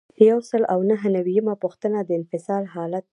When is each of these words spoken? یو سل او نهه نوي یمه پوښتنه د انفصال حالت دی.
یو 0.29 0.39
سل 0.49 0.61
او 0.73 0.79
نهه 0.91 1.07
نوي 1.15 1.31
یمه 1.39 1.55
پوښتنه 1.63 1.99
د 2.03 2.09
انفصال 2.19 2.63
حالت 2.75 3.03
دی. 3.05 3.09